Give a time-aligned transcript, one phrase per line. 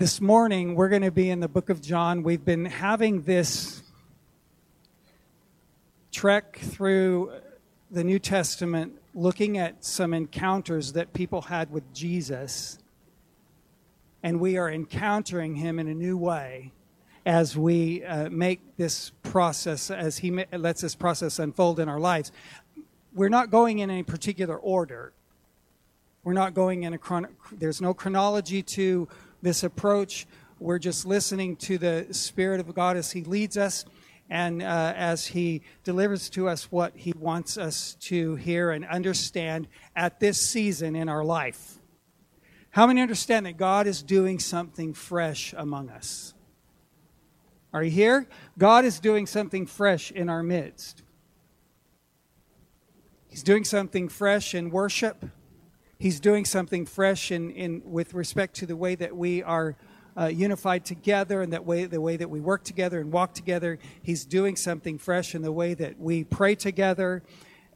[0.00, 2.22] This morning, we're going to be in the book of John.
[2.22, 3.82] We've been having this
[6.10, 7.32] trek through
[7.90, 12.78] the New Testament looking at some encounters that people had with Jesus.
[14.22, 16.72] And we are encountering him in a new way
[17.26, 22.00] as we uh, make this process, as he ma- lets this process unfold in our
[22.00, 22.32] lives.
[23.14, 25.12] We're not going in any particular order.
[26.24, 29.06] We're not going in a chron- there's no chronology to
[29.42, 30.26] this approach.
[30.58, 33.84] We're just listening to the Spirit of God as He leads us
[34.28, 39.68] and uh, as He delivers to us what He wants us to hear and understand
[39.96, 41.78] at this season in our life.
[42.70, 46.34] How many understand that God is doing something fresh among us?
[47.72, 48.28] Are you here?
[48.58, 51.02] God is doing something fresh in our midst.
[53.28, 55.24] He's doing something fresh in worship.
[56.00, 59.76] He's doing something fresh in, in with respect to the way that we are
[60.18, 63.78] uh, unified together and that way the way that we work together and walk together.
[64.02, 67.22] He's doing something fresh in the way that we pray together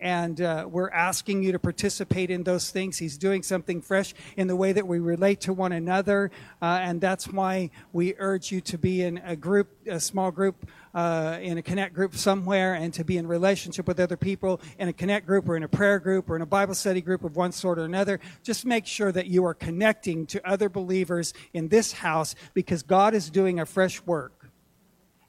[0.00, 2.98] and uh, we're asking you to participate in those things.
[2.98, 7.00] He's doing something fresh in the way that we relate to one another, uh, and
[7.00, 11.58] that's why we urge you to be in a group, a small group, uh, in
[11.58, 15.26] a connect group somewhere, and to be in relationship with other people in a connect
[15.26, 17.78] group or in a prayer group or in a Bible study group of one sort
[17.78, 18.20] or another.
[18.42, 23.14] Just make sure that you are connecting to other believers in this house because God
[23.14, 24.50] is doing a fresh work,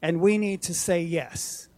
[0.02, 1.70] and we need to say yes.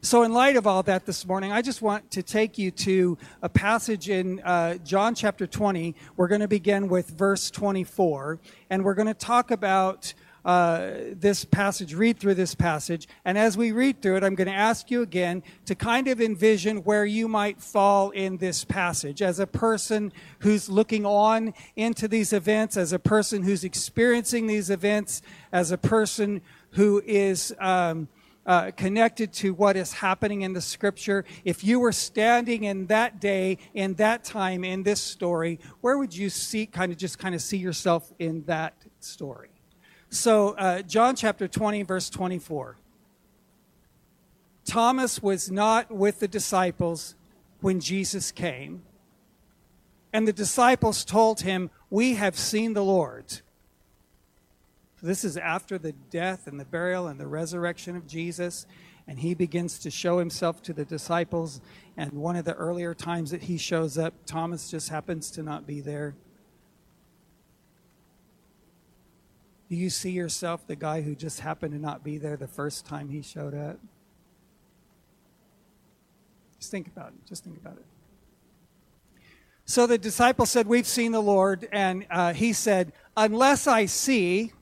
[0.00, 3.18] So, in light of all that this morning, I just want to take you to
[3.42, 5.96] a passage in uh, John chapter 20.
[6.16, 8.38] We're going to begin with verse 24,
[8.70, 10.14] and we're going to talk about
[10.48, 13.06] uh, this passage, read through this passage.
[13.26, 16.22] And as we read through it, I'm going to ask you again to kind of
[16.22, 22.08] envision where you might fall in this passage as a person who's looking on into
[22.08, 25.20] these events, as a person who's experiencing these events,
[25.52, 26.40] as a person
[26.70, 27.54] who is.
[27.60, 28.08] Um,
[28.46, 31.22] uh, connected to what is happening in the scripture.
[31.44, 36.16] If you were standing in that day, in that time, in this story, where would
[36.16, 39.50] you see, kind of just kind of see yourself in that story?
[40.10, 42.76] So, uh, John chapter 20, verse 24.
[44.64, 47.14] Thomas was not with the disciples
[47.60, 48.82] when Jesus came.
[50.12, 53.40] And the disciples told him, We have seen the Lord.
[55.02, 58.66] This is after the death and the burial and the resurrection of Jesus.
[59.06, 61.60] And he begins to show himself to the disciples.
[61.96, 65.66] And one of the earlier times that he shows up, Thomas just happens to not
[65.66, 66.14] be there.
[69.68, 72.86] Do you see yourself the guy who just happened to not be there the first
[72.86, 73.78] time he showed up?
[76.58, 77.26] Just think about it.
[77.26, 77.84] Just think about it.
[79.66, 81.68] So the disciple said, We've seen the Lord.
[81.70, 84.52] And uh, he said, Unless I see,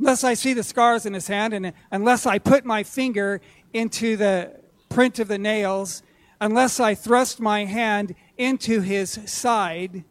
[0.00, 3.40] unless I see the scars in his hand, and unless I put my finger
[3.72, 6.02] into the print of the nails,
[6.40, 10.04] unless I thrust my hand into his side,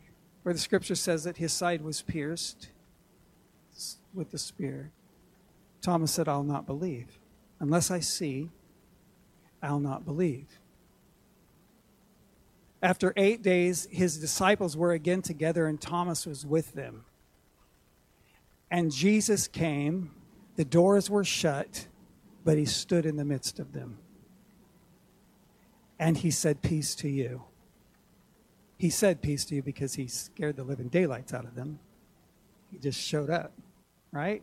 [0.44, 2.70] where the scripture says that his side was pierced
[4.14, 4.92] with the spear,
[5.82, 7.20] Thomas said, I'll not believe.
[7.60, 8.50] Unless I see,
[9.62, 10.60] I'll not believe.
[12.82, 17.04] After eight days, his disciples were again together, and Thomas was with them.
[18.72, 20.12] And Jesus came,
[20.56, 21.88] the doors were shut,
[22.46, 23.98] but he stood in the midst of them.
[25.98, 27.44] And he said, Peace to you.
[28.80, 31.80] He said peace to you because he scared the living daylights out of them.
[32.72, 33.52] He just showed up,
[34.14, 34.42] right?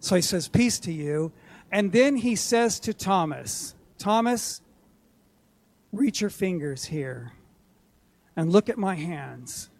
[0.00, 1.32] So he says, Peace to you.
[1.70, 4.60] And then he says to Thomas, Thomas,
[5.92, 7.32] reach your fingers here
[8.34, 9.70] and look at my hands.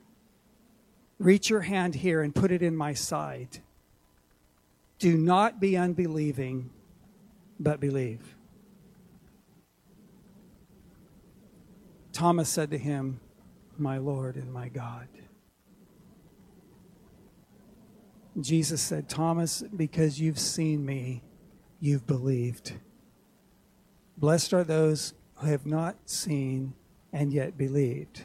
[1.18, 3.58] Reach your hand here and put it in my side.
[5.00, 6.70] Do not be unbelieving,
[7.58, 8.35] but believe.
[12.16, 13.20] Thomas said to him,
[13.76, 15.06] My Lord and my God.
[18.40, 21.22] Jesus said, Thomas, because you've seen me,
[21.78, 22.72] you've believed.
[24.16, 26.72] Blessed are those who have not seen
[27.12, 28.24] and yet believed.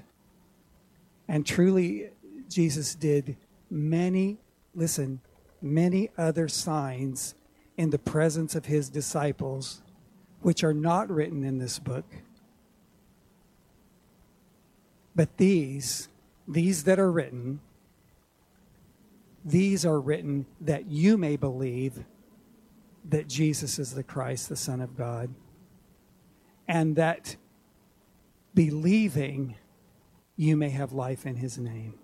[1.28, 2.12] And truly,
[2.48, 3.36] Jesus did
[3.70, 4.38] many,
[4.74, 5.20] listen,
[5.62, 7.36] many other signs
[7.76, 9.82] in the presence of his disciples,
[10.40, 12.06] which are not written in this book.
[15.16, 16.08] But these,
[16.48, 17.60] these that are written,
[19.44, 22.04] these are written that you may believe
[23.10, 25.34] that Jesus is the Christ, the Son of God,
[26.68, 27.36] and that
[28.54, 29.56] believing
[30.36, 31.96] you may have life in his name.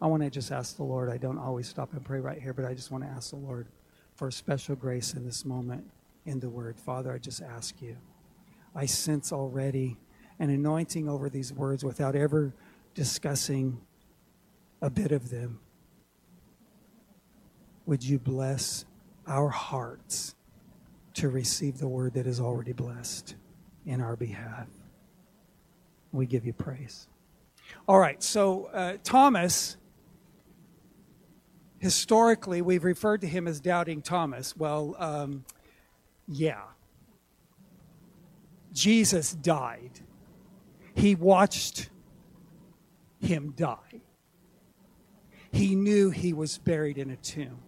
[0.00, 1.10] I want to just ask the Lord.
[1.10, 3.36] I don't always stop and pray right here, but I just want to ask the
[3.36, 3.68] Lord
[4.14, 5.84] for a special grace in this moment
[6.26, 6.76] in the word.
[6.78, 7.96] Father, I just ask you.
[8.74, 9.96] I sense already
[10.42, 12.52] an anointing over these words without ever
[12.94, 13.80] discussing
[14.80, 15.60] a bit of them.
[17.86, 18.84] Would you bless
[19.24, 20.34] our hearts
[21.14, 23.36] to receive the word that is already blessed
[23.86, 24.66] in our behalf?
[26.10, 27.06] We give you praise.
[27.86, 29.76] All right, so uh, Thomas,
[31.78, 34.56] historically, we've referred to him as Doubting Thomas.
[34.56, 35.44] Well, um,
[36.26, 36.62] yeah.
[38.72, 40.00] Jesus died.
[40.94, 41.90] He watched
[43.20, 44.00] him die.
[45.50, 47.58] He knew he was buried in a tomb.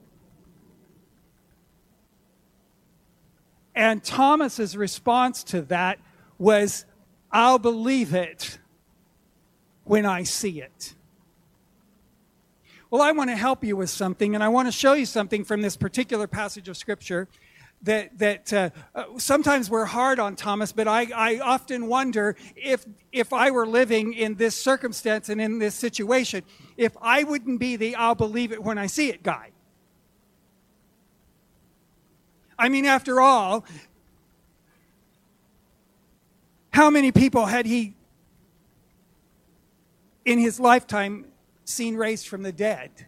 [3.74, 5.98] And Thomas's response to that
[6.38, 6.86] was,
[7.30, 8.58] I'll believe it
[9.84, 10.94] when I see it.
[12.90, 15.44] Well, I want to help you with something, and I want to show you something
[15.44, 17.28] from this particular passage of Scripture
[17.84, 22.84] that, that uh, uh, sometimes we're hard on Thomas, but I, I often wonder if,
[23.12, 26.42] if I were living in this circumstance and in this situation,
[26.76, 29.50] if I wouldn't be the I'll believe it when I see it guy.
[32.58, 33.64] I mean, after all,
[36.72, 37.94] how many people had he
[40.24, 41.26] in his lifetime
[41.64, 43.06] seen raised from the dead?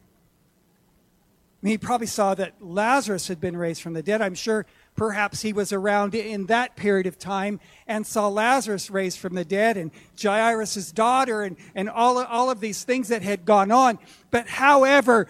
[1.66, 4.22] Mean, he probably saw that Lazarus had been raised from the dead.
[4.22, 7.58] I'm sure perhaps he was around in that period of time
[7.88, 12.60] and saw Lazarus raised from the dead and Jairus' daughter and, and all, all of
[12.60, 13.98] these things that had gone on.
[14.30, 15.26] But however,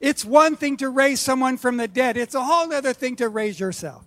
[0.00, 3.28] it's one thing to raise someone from the dead, it's a whole other thing to
[3.28, 4.06] raise yourself.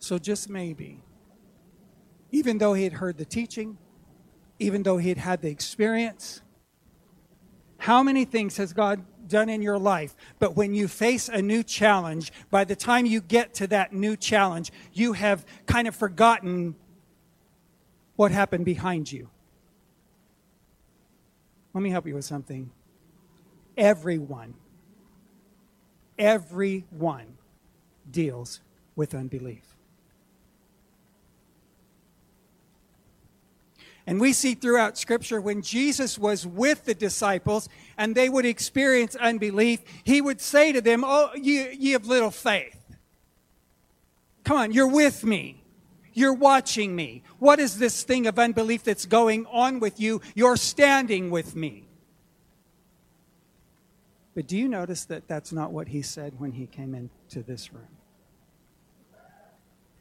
[0.00, 1.00] So, just maybe,
[2.30, 3.78] even though he had heard the teaching,
[4.58, 6.42] even though he had had the experience,
[7.78, 10.16] how many things has God done in your life?
[10.38, 14.16] But when you face a new challenge, by the time you get to that new
[14.16, 16.74] challenge, you have kind of forgotten
[18.16, 19.30] what happened behind you.
[21.72, 22.70] Let me help you with something.
[23.76, 24.54] Everyone,
[26.18, 27.36] everyone
[28.10, 28.60] deals
[28.96, 29.77] with unbelief.
[34.08, 37.68] And we see throughout Scripture when Jesus was with the disciples
[37.98, 42.30] and they would experience unbelief, he would say to them, Oh, you, you have little
[42.30, 42.80] faith.
[44.44, 45.62] Come on, you're with me.
[46.14, 47.22] You're watching me.
[47.38, 50.22] What is this thing of unbelief that's going on with you?
[50.34, 51.84] You're standing with me.
[54.34, 57.74] But do you notice that that's not what he said when he came into this
[57.74, 57.88] room?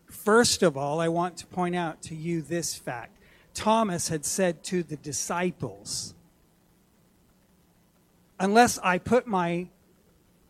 [0.09, 3.16] First of all, I want to point out to you this fact
[3.57, 6.13] Thomas had said to the disciples,
[8.39, 9.69] Unless I put my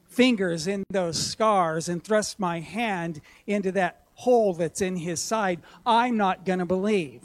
[0.10, 5.62] fingers in those scars and thrust my hand into that hole that's in his side,
[5.86, 7.24] I'm not going to believe.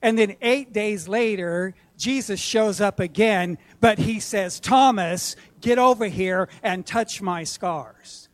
[0.00, 6.06] And then eight days later, Jesus shows up again, but he says, Thomas, get over
[6.06, 8.30] here and touch my scars.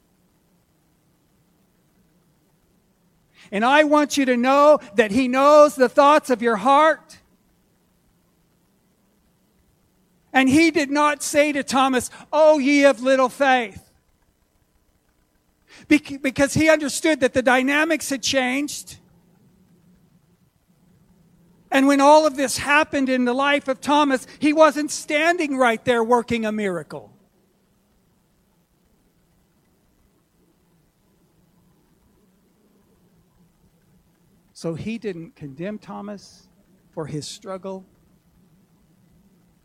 [3.53, 7.19] And I want you to know that He knows the thoughts of your heart.
[10.33, 13.91] And He did not say to Thomas, Oh, ye of little faith.
[15.89, 18.99] Because He understood that the dynamics had changed.
[21.71, 25.85] And when all of this happened in the life of Thomas, he wasn't standing right
[25.85, 27.13] there working a miracle.
[34.61, 36.47] So he didn't condemn Thomas
[36.91, 37.83] for his struggle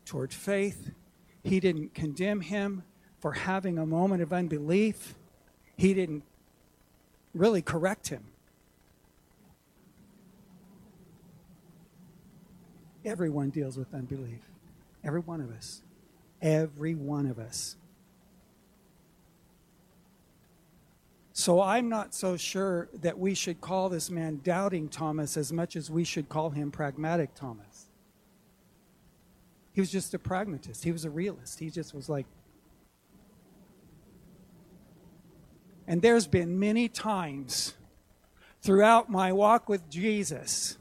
[0.06, 0.90] toward faith.
[1.44, 2.82] He didn't condemn him
[3.20, 5.14] for having a moment of unbelief.
[5.76, 6.22] He didn't
[7.34, 8.24] really correct him.
[13.04, 14.48] Everyone deals with unbelief.
[15.04, 15.82] Every one of us.
[16.40, 17.76] Every one of us.
[21.38, 25.76] So I'm not so sure that we should call this man doubting Thomas as much
[25.76, 27.88] as we should call him pragmatic Thomas.
[29.74, 31.58] He was just a pragmatist, he was a realist.
[31.58, 32.24] He just was like,
[35.86, 37.74] and there's been many times
[38.62, 40.78] throughout my walk with Jesus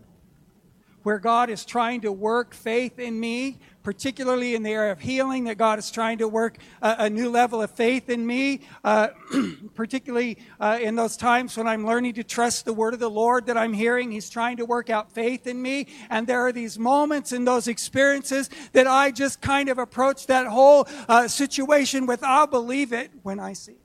[1.04, 5.44] where God is trying to work faith in me, particularly in the area of healing,
[5.44, 9.10] that God is trying to work a, a new level of faith in me, uh,
[9.76, 13.46] particularly uh, in those times when I'm learning to trust the word of the Lord
[13.46, 14.12] that I'm hearing.
[14.12, 15.86] He's trying to work out faith in me.
[16.10, 20.48] And there are these moments in those experiences that I just kind of approach that
[20.48, 23.80] whole uh, situation with, I'll believe it when I see it.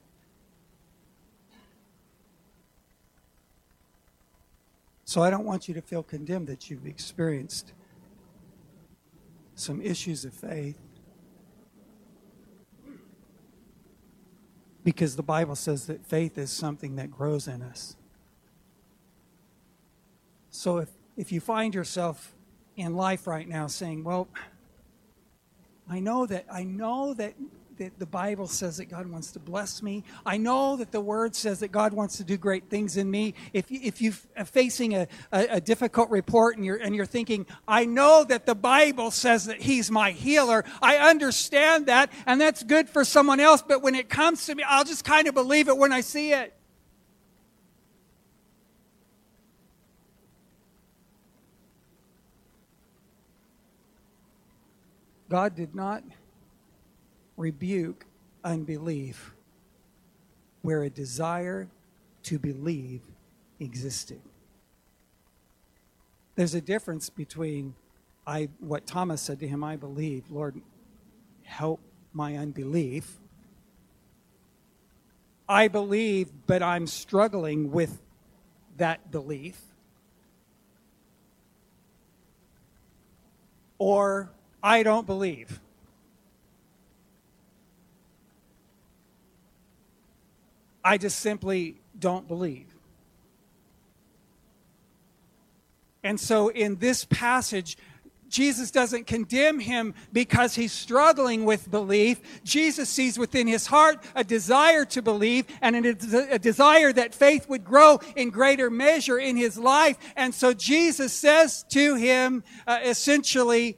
[5.04, 7.74] So I don't want you to feel condemned that you've experienced
[9.60, 10.78] some issues of faith.
[14.82, 17.96] Because the Bible says that faith is something that grows in us.
[20.50, 22.34] So if, if you find yourself
[22.76, 24.28] in life right now saying, Well,
[25.88, 27.34] I know that I know that
[27.80, 30.04] that the Bible says that God wants to bless me.
[30.26, 33.32] I know that the Word says that God wants to do great things in me.
[33.54, 37.06] If, you, if you're uh, facing a, a, a difficult report and you're, and you're
[37.06, 42.38] thinking, I know that the Bible says that He's my healer, I understand that, and
[42.38, 45.32] that's good for someone else, but when it comes to me, I'll just kind of
[45.32, 46.54] believe it when I see it.
[55.30, 56.02] God did not
[57.40, 58.04] rebuke
[58.44, 59.34] unbelief
[60.62, 61.68] where a desire
[62.22, 63.00] to believe
[63.58, 64.20] existed.
[66.36, 67.74] There's a difference between
[68.26, 70.60] I what Thomas said to him, I believe, Lord,
[71.42, 71.80] help
[72.12, 73.18] my unbelief.
[75.48, 78.00] I believe, but I'm struggling with
[78.76, 79.60] that belief.
[83.78, 84.30] Or
[84.62, 85.58] I don't believe.
[90.84, 92.66] I just simply don't believe.
[96.02, 97.76] And so in this passage,
[98.30, 102.42] Jesus doesn't condemn him because he's struggling with belief.
[102.44, 107.64] Jesus sees within his heart a desire to believe and a, desire that faith would
[107.64, 109.98] grow in greater measure in his life.
[110.16, 113.76] And so Jesus says to him uh, essentially,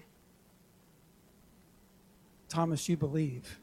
[2.51, 3.59] Thomas, you believe.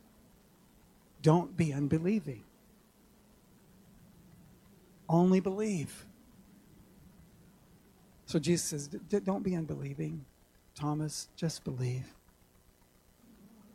[1.22, 2.44] Don't be unbelieving.
[5.10, 6.06] Only believe.
[8.28, 10.24] So Jesus says, Don't be unbelieving,
[10.76, 12.06] Thomas, just believe.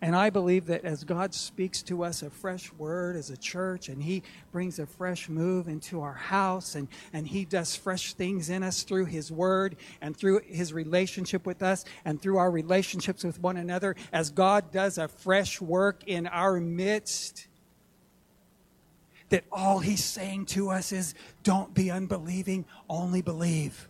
[0.04, 3.88] And I believe that as God speaks to us a fresh word as a church,
[3.88, 4.22] and He
[4.52, 8.82] brings a fresh move into our house, and, and He does fresh things in us
[8.82, 13.56] through His word and through His relationship with us and through our relationships with one
[13.56, 17.48] another, as God does a fresh work in our midst,
[19.34, 21.12] that all he's saying to us is
[21.42, 23.88] don't be unbelieving, only believe.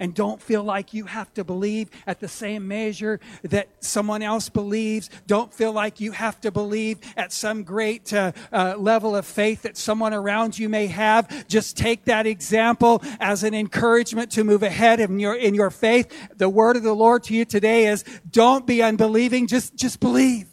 [0.00, 4.48] And don't feel like you have to believe at the same measure that someone else
[4.48, 5.08] believes.
[5.28, 9.62] Don't feel like you have to believe at some great uh, uh, level of faith
[9.62, 11.46] that someone around you may have.
[11.46, 16.12] Just take that example as an encouragement to move ahead in your, in your faith.
[16.36, 20.51] The word of the Lord to you today is don't be unbelieving, just, just believe.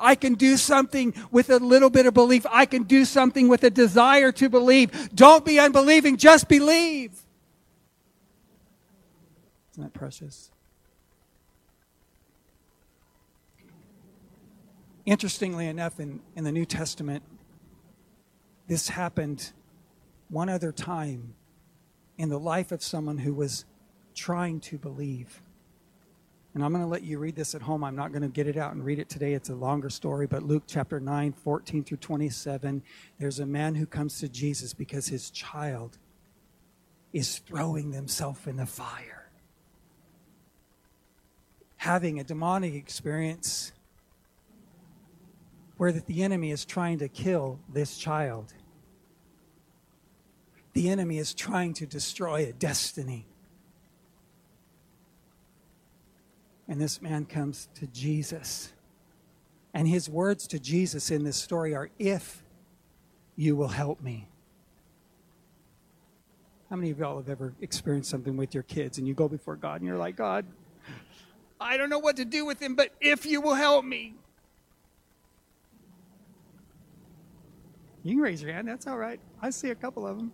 [0.00, 2.46] I can do something with a little bit of belief.
[2.50, 5.14] I can do something with a desire to believe.
[5.14, 7.12] Don't be unbelieving, just believe.
[9.72, 10.50] Isn't that precious?
[15.06, 17.22] Interestingly enough, in, in the New Testament,
[18.66, 19.52] this happened
[20.28, 21.34] one other time
[22.16, 23.64] in the life of someone who was
[24.14, 25.42] trying to believe.
[26.54, 27.84] And I'm going to let you read this at home.
[27.84, 29.34] I'm not going to get it out and read it today.
[29.34, 32.82] It's a longer story, but Luke chapter 9, 14 through 27,
[33.18, 35.98] there's a man who comes to Jesus because his child
[37.12, 39.30] is throwing themselves in the fire.
[41.76, 43.72] Having a demonic experience
[45.76, 48.52] where that the enemy is trying to kill this child.
[50.72, 53.29] The enemy is trying to destroy a destiny.
[56.70, 58.72] And this man comes to Jesus.
[59.74, 62.44] And his words to Jesus in this story are, If
[63.34, 64.28] you will help me.
[66.70, 69.56] How many of y'all have ever experienced something with your kids and you go before
[69.56, 70.46] God and you're like, God,
[71.60, 74.14] I don't know what to do with him, but if you will help me.
[78.04, 79.18] You can raise your hand, that's all right.
[79.42, 80.30] I see a couple of them.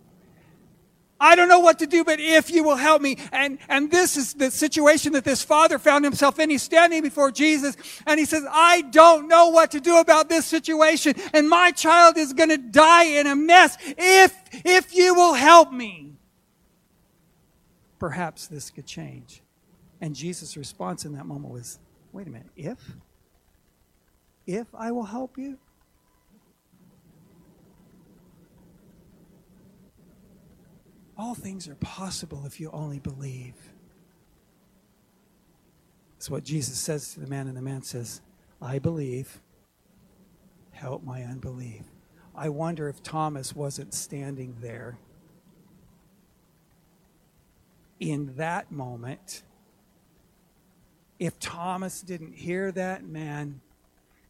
[1.19, 3.17] I don't know what to do, but if you will help me.
[3.31, 6.49] And, and this is the situation that this father found himself in.
[6.49, 10.45] He's standing before Jesus and he says, I don't know what to do about this
[10.45, 11.15] situation.
[11.33, 15.71] And my child is going to die in a mess if, if you will help
[15.71, 16.13] me.
[17.99, 19.41] Perhaps this could change.
[19.99, 21.79] And Jesus' response in that moment was,
[22.13, 22.77] wait a minute, if?
[24.45, 25.57] If I will help you?
[31.17, 33.55] All things are possible if you only believe.
[36.13, 38.21] That's what Jesus says to the man, and the man says,
[38.61, 39.41] I believe.
[40.71, 41.83] Help my unbelief.
[42.35, 44.99] I wonder if Thomas wasn't standing there
[47.99, 49.41] in that moment.
[51.17, 53.61] If Thomas didn't hear that man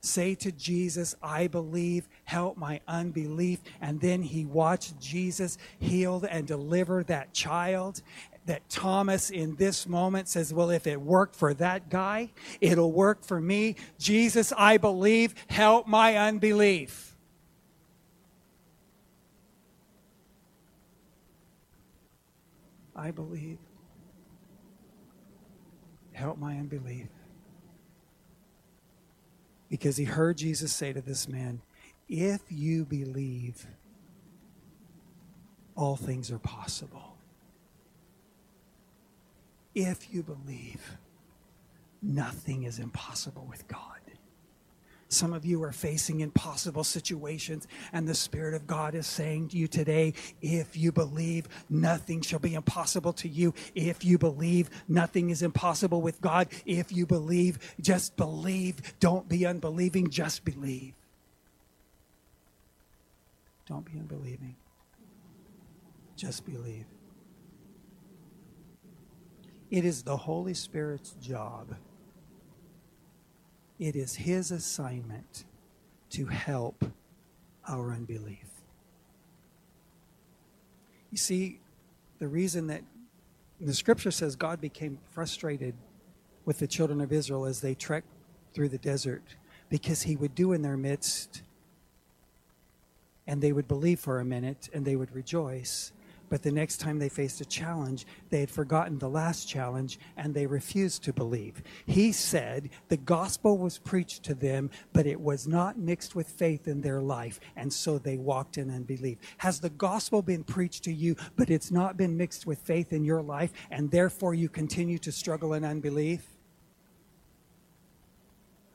[0.08, 3.60] say to Jesus, I believe, help my unbelief.
[3.82, 8.02] And then he watched Jesus heal and deliver that child.
[8.46, 13.26] That Thomas in this moment says, Well, if it worked for that guy, it'll work
[13.26, 13.76] for me.
[14.00, 17.16] Jesus, I believe, help my unbelief.
[22.96, 23.58] I believe.
[26.14, 27.10] Help my unbelief
[29.70, 31.62] because he heard Jesus say to this man,
[32.08, 33.68] If you believe,
[35.76, 37.16] all things are possible.
[39.76, 40.98] If you believe,
[42.02, 43.97] nothing is impossible with God.
[45.10, 49.58] Some of you are facing impossible situations, and the Spirit of God is saying to
[49.58, 53.54] you today if you believe, nothing shall be impossible to you.
[53.74, 56.50] If you believe, nothing is impossible with God.
[56.66, 59.00] If you believe, just believe.
[59.00, 60.94] Don't be unbelieving, just believe.
[63.66, 64.56] Don't be unbelieving,
[66.16, 66.86] just believe.
[69.70, 71.76] It is the Holy Spirit's job
[73.80, 75.46] it is His assignment
[76.12, 76.86] to help
[77.68, 78.48] our unbelief.
[81.12, 81.60] You see,
[82.20, 82.82] the reason that
[83.60, 85.74] the scripture says God became frustrated
[86.46, 88.08] with the children of Israel as they trekked
[88.54, 89.24] through the desert
[89.70, 91.42] because He would do in their midst,
[93.26, 95.92] and they would believe for a minute and they would rejoice.
[96.30, 100.34] But the next time they faced a challenge, they had forgotten the last challenge and
[100.34, 101.64] they refused to believe.
[101.86, 106.68] He said the gospel was preached to them, but it was not mixed with faith
[106.68, 109.18] in their life, and so they walked in unbelief.
[109.38, 113.06] Has the gospel been preached to you, but it's not been mixed with faith in
[113.06, 116.26] your life, and therefore you continue to struggle in unbelief?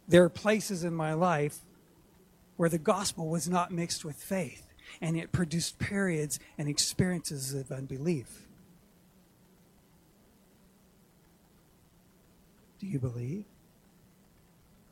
[0.08, 1.58] There are places in my life
[2.56, 7.70] where the gospel was not mixed with faith and it produced periods and experiences of
[7.70, 8.46] unbelief.
[12.78, 13.44] Do you believe?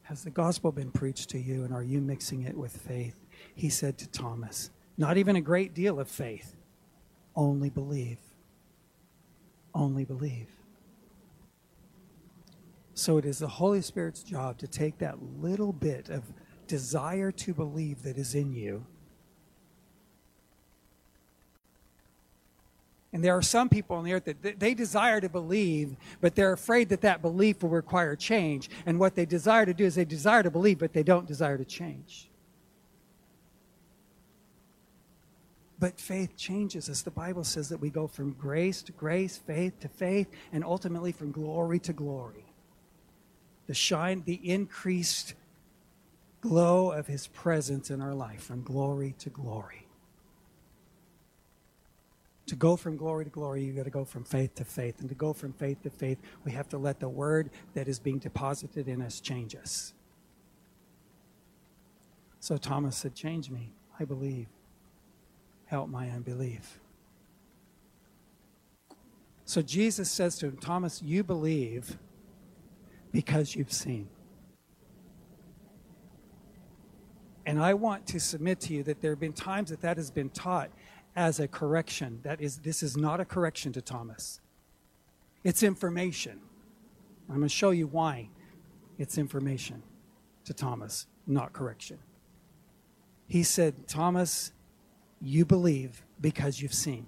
[0.05, 3.17] Has the gospel been preached to you, and are you mixing it with faith?
[3.55, 6.57] He said to Thomas, Not even a great deal of faith,
[7.37, 8.19] only believe.
[9.75, 10.49] Only believe.
[12.95, 16.25] So it is the Holy Spirit's job to take that little bit of
[16.67, 18.85] desire to believe that is in you
[23.13, 26.53] And there are some people on the earth that they desire to believe, but they're
[26.53, 28.71] afraid that that belief will require change.
[28.87, 31.59] And what they desire to do is they desire to believe, but they don't desire
[31.59, 32.29] to change.
[35.81, 37.03] But faith changes us.
[37.03, 41.11] The Bible says that we go from grace to grace, faith to faith, and ultimately
[41.11, 42.45] from glory to glory.
[43.67, 45.35] The shine, the increased
[46.43, 49.87] glow of his presence in our life, from glory to glory
[52.51, 54.99] to go from glory to glory, you got to go from faith to faith.
[54.99, 58.01] And to go from faith to faith, we have to let the word that is
[58.01, 59.95] being deposited in us change us.
[62.41, 63.73] So Thomas said, Change me.
[64.01, 64.49] I believe.
[65.67, 66.81] Help my unbelief.
[69.45, 71.99] So Jesus says to him, Thomas, you believe
[73.13, 74.09] because you've seen.
[77.47, 80.11] And I want to submit to you that there have been times that that has
[80.11, 80.71] been taught
[81.17, 82.21] as a correction.
[82.23, 84.41] That is, this is not a correction to Thomas.
[85.45, 86.41] It's information.
[87.29, 88.29] I'm going to show you why
[88.99, 89.83] it's information
[90.45, 91.99] to Thomas, not correction.
[93.27, 94.53] He said, Thomas,
[95.21, 97.07] you believe because you've seen.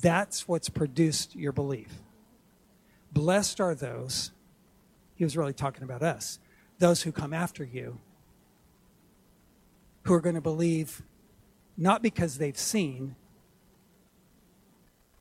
[0.00, 2.00] That's what's produced your belief.
[3.12, 4.30] Blessed are those,
[5.14, 6.38] he was really talking about us,
[6.78, 7.98] those who come after you,
[10.02, 11.02] who are going to believe
[11.76, 13.16] not because they've seen,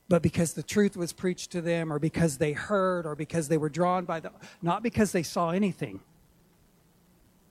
[0.08, 3.58] but because the truth was preached to them, or because they heard, or because they
[3.58, 6.00] were drawn by the, not because they saw anything,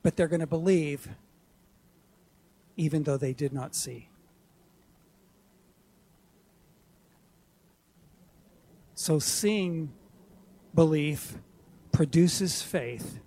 [0.02, 1.08] but they're going to believe
[2.76, 4.08] even though they did not see.
[8.94, 9.92] So, seeing
[10.74, 11.36] belief
[11.92, 13.18] produces faith.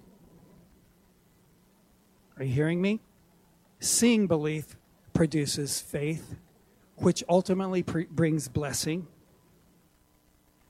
[2.37, 3.01] Are you hearing me?
[3.79, 4.75] Seeing belief
[5.17, 6.35] produces faith,
[6.97, 9.07] which ultimately pre- brings blessing.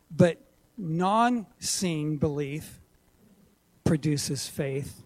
[0.10, 0.40] But
[0.78, 2.80] non seeing belief
[3.84, 5.04] produces faith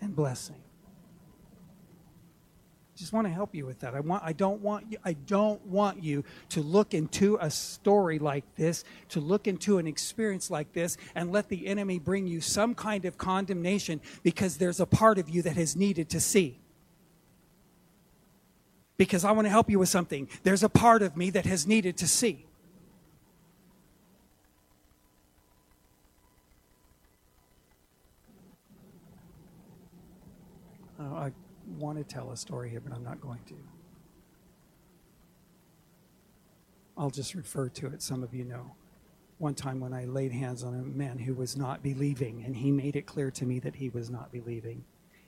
[0.00, 0.54] and blessing.
[2.94, 3.92] Just want to help you with that.
[3.96, 8.20] I want I don't want you I don't want you to look into a story
[8.20, 12.40] like this, to look into an experience like this and let the enemy bring you
[12.40, 16.60] some kind of condemnation because there's a part of you that has needed to see.
[18.96, 20.28] Because I want to help you with something.
[20.44, 22.46] There's a part of me that has needed to see.
[30.98, 31.32] Uh, I
[31.78, 33.54] want to tell a story here, but I'm not going to.
[36.96, 38.02] I'll just refer to it.
[38.02, 38.74] Some of you know.
[39.38, 42.70] One time when I laid hands on a man who was not believing, and he
[42.70, 44.84] made it clear to me that he was not believing.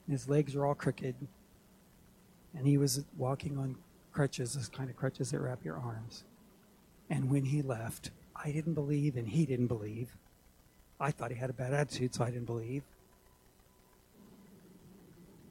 [0.07, 1.17] And his legs were all crooked,
[2.57, 3.77] and he was walking on
[4.13, 6.25] crutches, this kind of crutches that wrap your arms.
[7.11, 10.17] And when he left, I didn't believe, and he didn't believe.
[10.99, 12.83] I thought he had a bad attitude, so I didn't believe.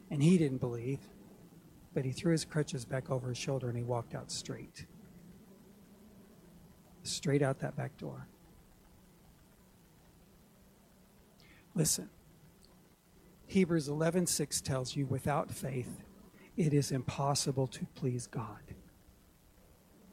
[0.09, 0.99] And he didn't believe,
[1.93, 4.85] but he threw his crutches back over his shoulder and he walked out straight.
[7.03, 8.27] Straight out that back door.
[11.75, 12.09] Listen.
[13.47, 16.03] Hebrews 11:6 tells you without faith
[16.57, 18.59] it is impossible to please God.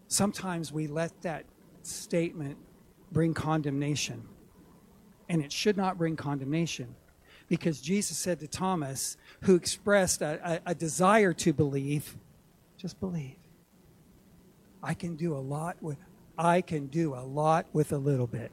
[0.08, 1.44] Sometimes we let that
[1.82, 2.58] statement
[3.10, 4.28] bring condemnation.
[5.28, 6.94] And it should not bring condemnation
[7.48, 12.16] because Jesus said to Thomas, who expressed a, a, a, desire to believe,
[12.76, 13.36] just believe.
[14.82, 15.98] I can do a lot with
[16.38, 18.50] I can do a lot with a little bit.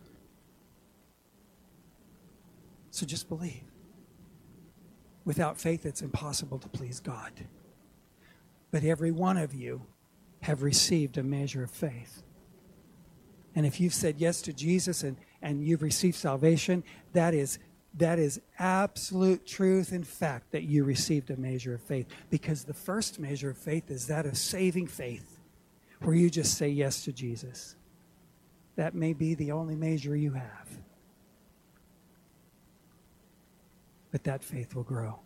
[2.92, 3.64] So just believe.
[5.24, 7.32] Without faith, it's impossible to please God.
[8.72, 9.82] But every one of you
[10.42, 12.24] have received a measure of faith.
[13.56, 17.60] And if you've said yes to Jesus and, and you've received salvation, that is
[17.96, 22.06] that is absolute truth and fact that you received a measure of faith.
[22.30, 25.40] Because the first measure of faith is that of saving faith,
[26.02, 27.76] where you just say yes to Jesus.
[28.76, 30.70] That may be the only measure you have.
[34.12, 35.20] But that faith will grow.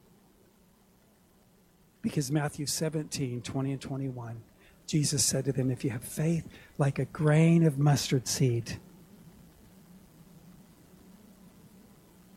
[2.03, 4.41] Because Matthew 17, 20 and 21,
[4.85, 8.77] Jesus said to them, If you have faith like a grain of mustard seed,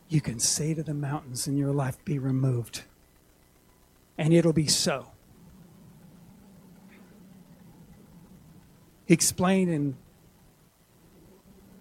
[0.07, 2.83] you can say to the mountains in your life, Be removed.
[4.17, 5.11] And it'll be so.
[9.05, 9.97] He explained in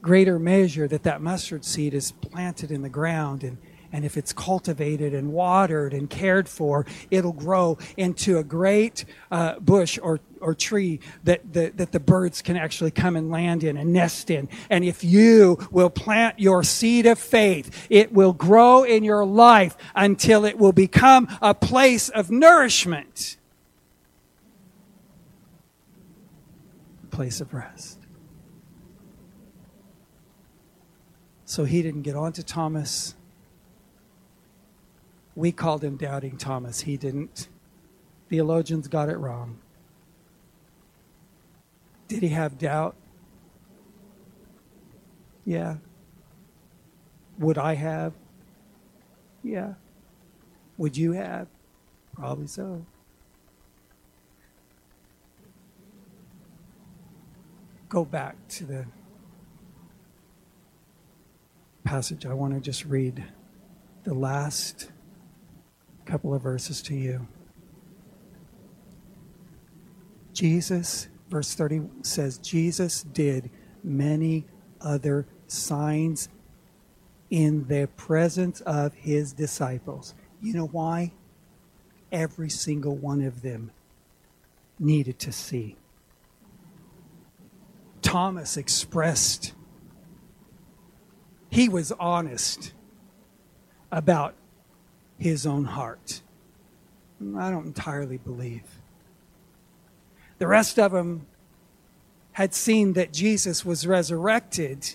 [0.03, 3.59] greater measure that that mustard seed is planted in the ground and
[3.97, 9.59] and if it's cultivated and watered and cared for, it'll grow into a great uh,
[9.59, 13.79] bush or, or tree that the, that the birds can actually come and land in
[13.79, 14.51] and nest in.
[14.69, 19.79] And if you will plant your seed of faith, it will grow in your life
[19.95, 23.39] until it will become a place of nourishment,
[27.03, 27.99] a place of rest.
[31.47, 33.15] So he didn't get on to Thomas
[35.37, 36.81] we called him Doubting Thomas.
[36.81, 37.49] He didn't.
[38.31, 39.59] Theologians got it wrong.
[42.09, 42.97] Did he have doubt?
[45.45, 45.77] Yeah.
[47.39, 48.15] Would I have?
[49.43, 49.75] Yeah.
[50.79, 51.49] Would you have?
[52.15, 52.87] Probably so.
[57.91, 58.87] Go back to the
[61.85, 62.25] passage.
[62.25, 63.23] I want to just read
[64.05, 64.91] the last
[66.07, 67.27] couple of verses to you.
[70.33, 73.51] Jesus, verse 30 says, Jesus did
[73.83, 74.47] many
[74.81, 76.29] other signs
[77.31, 80.15] in the presence of his disciples.
[80.41, 81.13] You know why?
[82.13, 83.73] Every single one of them
[84.79, 85.77] needed to see.
[88.03, 89.53] Thomas expressed,
[91.51, 92.73] he was honest
[93.91, 94.35] about
[95.19, 96.21] his own heart.
[97.37, 98.65] I don't entirely believe.
[100.39, 101.27] The rest of them
[102.33, 104.95] had seen that Jesus was resurrected,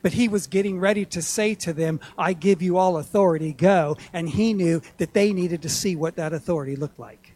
[0.00, 3.98] but he was getting ready to say to them, I give you all authority, go.
[4.12, 7.34] And he knew that they needed to see what that authority looked like.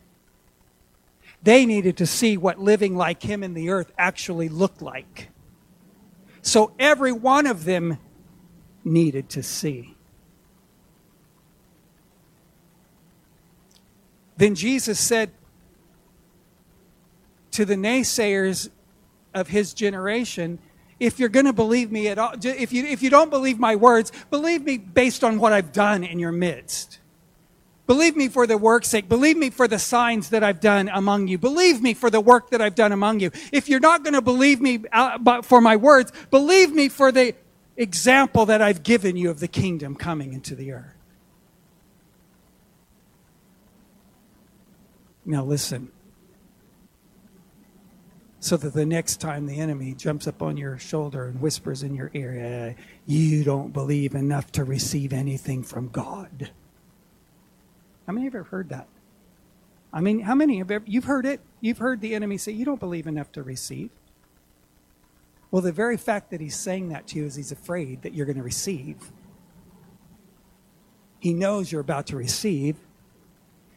[1.42, 5.28] They needed to see what living like him in the earth actually looked like.
[6.42, 7.98] So every one of them
[8.84, 9.96] needed to see.
[14.40, 15.32] Then Jesus said
[17.50, 18.70] to the naysayers
[19.34, 20.58] of his generation,
[20.98, 23.76] if you're going to believe me at all, if you, if you don't believe my
[23.76, 27.00] words, believe me based on what I've done in your midst.
[27.86, 29.10] Believe me for the work's sake.
[29.10, 31.36] Believe me for the signs that I've done among you.
[31.36, 33.30] Believe me for the work that I've done among you.
[33.52, 37.34] If you're not going to believe me uh, for my words, believe me for the
[37.76, 40.99] example that I've given you of the kingdom coming into the earth.
[45.24, 45.90] Now, listen.
[48.42, 51.94] So that the next time the enemy jumps up on your shoulder and whispers in
[51.94, 56.50] your ear, you don't believe enough to receive anything from God.
[58.06, 58.88] How many have ever heard that?
[59.92, 61.40] I mean, how many have ever, you've heard it?
[61.60, 63.90] You've heard the enemy say, You don't believe enough to receive.
[65.50, 68.26] Well, the very fact that he's saying that to you is he's afraid that you're
[68.26, 69.12] going to receive.
[71.18, 72.76] He knows you're about to receive,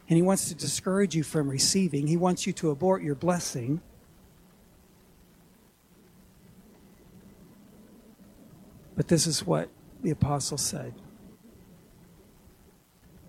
[0.08, 2.06] and he wants to discourage you from receiving.
[2.06, 3.80] He wants you to abort your blessing.
[8.96, 9.70] But this is what
[10.02, 10.94] the apostle said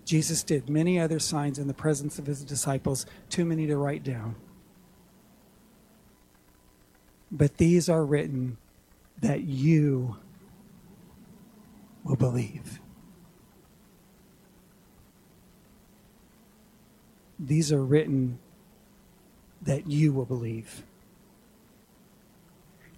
[0.05, 4.03] Jesus did many other signs in the presence of his disciples, too many to write
[4.03, 4.35] down.
[7.31, 8.57] But these are written
[9.21, 10.17] that you
[12.03, 12.79] will believe.
[17.39, 18.39] These are written
[19.61, 20.83] that you will believe.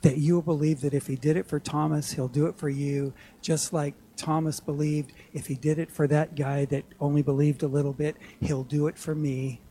[0.02, 2.70] That you will believe that if he did it for Thomas, he'll do it for
[2.70, 7.64] you, just like Thomas believed if he did it for that guy that only believed
[7.64, 9.62] a little bit, he'll do it for me.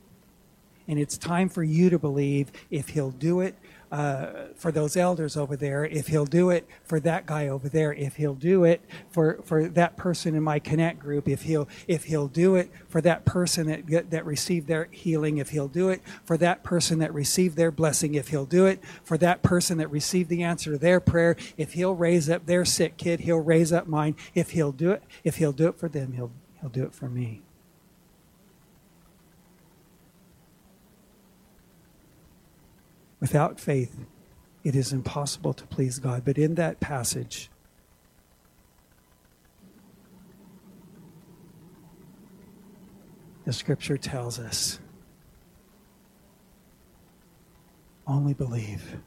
[0.88, 3.56] And it's time for you to believe if he'll do it
[3.92, 7.92] uh, for those elders over there, if he'll do it for that guy over there,
[7.92, 12.04] if he'll do it for, for that person in my connect group, if he'll if
[12.04, 16.02] he'll do it for that person that that received their healing, if he'll do it
[16.24, 19.90] for that person that received their blessing, if he'll do it for that person that
[19.90, 23.72] received the answer to their prayer, if he'll raise up their sick kid, he'll raise
[23.72, 24.16] up mine.
[24.34, 27.08] If he'll do it, if he'll do it for them, he'll he'll do it for
[27.08, 27.45] me.
[33.26, 34.06] Without faith,
[34.62, 36.24] it is impossible to please God.
[36.24, 37.50] But in that passage,
[43.44, 44.78] the scripture tells us
[48.06, 48.98] only believe.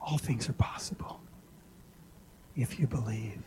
[0.00, 1.20] All things are possible
[2.54, 3.42] if you believe.